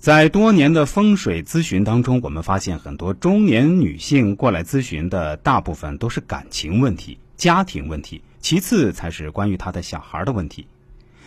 [0.00, 10.66] 在多年的风水咨询当中，我们发现很多中年女性过来咨询的大部分都是感情问题、家庭问题，其次才是关于她的小孩的问题。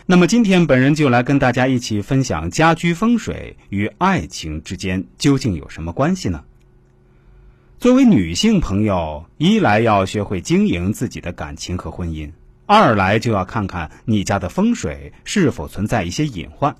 [0.06, 6.42] 那么今天本人就来跟大家一起分享家居风水与爱情之间究竟有什么关系呢？
[7.78, 12.28] 作为女性朋友，一来要学会经营自己的感情和婚姻，
[12.66, 16.74] 二来就要看看你家的风水是否存在一些隐患。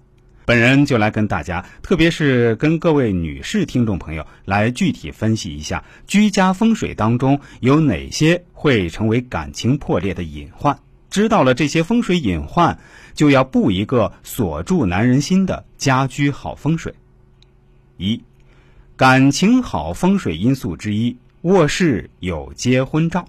[0.47, 10.79] 本人就来跟大家，特别是跟各位女士听众朋友来具体分析一下居家风水当中有哪些会成为感情破裂的隐患。
[11.09, 12.79] 知道了这些风水隐患，
[13.15, 16.93] 就要布一个锁住男人心的家居好风水。
[17.97, 18.23] 一，
[18.97, 23.29] 感情好风水因素之一，卧室有结婚照。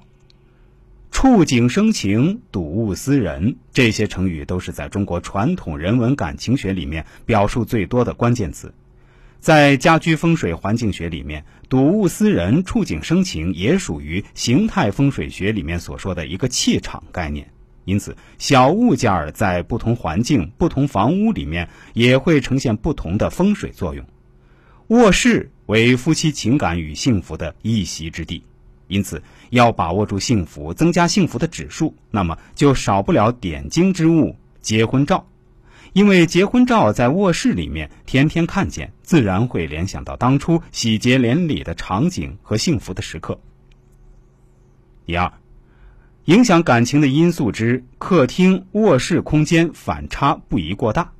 [1.26, 8.72] 触景生情，睹物思人，这些成语都是在中国传统人文感情学里面表述最多的关键词。
[9.40, 17.52] 在家居风水环境学里面，睹物思人、触景生情也属于形态风水学里面所说的一个气场概念。
[17.86, 24.06] 因此，小物件儿在不同环境、不同房屋里面也会呈现不同的风水作用。
[24.90, 28.44] 卧室为夫妻情感与幸福的一席之地。
[28.88, 35.26] 因此，要把握住幸福，增加幸福的指数，那么就少不了点睛之物——结婚照。
[35.94, 43.40] 因为结婚照在卧室里面天天看见，自然会联想到当初喜结连理的场景和幸福的时刻。
[45.06, 45.32] 第二，
[46.26, 51.12] 影响感情的因素之客厅、卧室空间反差不宜过大。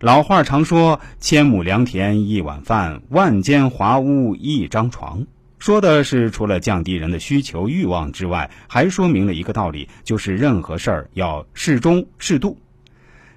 [0.00, 5.26] 老话常说：“千亩良田一碗饭，万间华屋一张床。”
[5.58, 12.58] 说的是，除了降低人的需求欲望之外，还说明了一个道理，就是任何事儿要适中适度。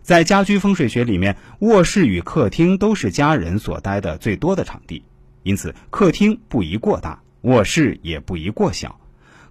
[0.04, 5.04] 在家居风水学里面，卧室与客厅都是家人所待的最多的场地，
[5.44, 9.00] 因此客厅不宜过大，卧室也不宜过小，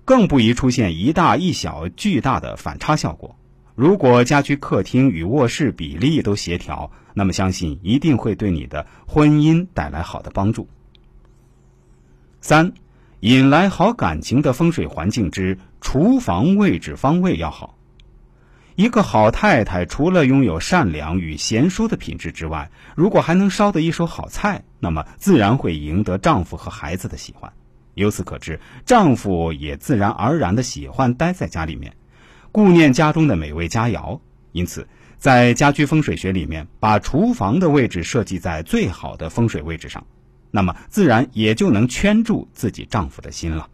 [0.05, 3.37] 更不宜出现一大一小巨大的反差效果。
[3.75, 10.69] 如果家居客厅与卧室比例都协调，那么相信一定会对你的婚姻带来好的帮助。
[12.41, 12.73] 三，
[13.21, 17.77] 引来好感情的风水环境之厨房位置方位要好。
[18.77, 27.53] 一个好太太除了拥有善良与贤淑的品质之外，如果还能烧得一手好菜，那么自然会赢得丈夫和孩子的喜欢。
[27.95, 31.93] 由此可知，丈夫也自然而然的喜欢待在家里面，
[32.53, 34.19] 顾念家中的美味佳肴。
[34.53, 40.07] 因此，在家居风水学里面，把厨房的位置设计在最好的风水位置上。
[40.51, 43.69] 那么自然也就能圈住自己丈夫的心了。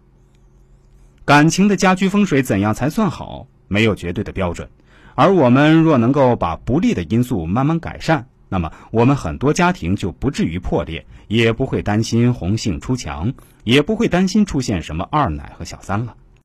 [1.24, 3.46] 感情的家居风水怎样才算好？
[3.68, 4.68] 没有绝对的标准。
[5.14, 13.32] 而我们若能够把不利的因素慢慢改善，那么我们很多家庭就不至于破裂，也不会担心红杏出墙，
[13.64, 16.14] 也不会担心出现什么二奶和小三了。